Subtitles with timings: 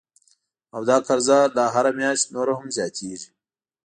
[0.75, 3.29] او دا قرضه لا هره میاشت نوره هم زیاتیږي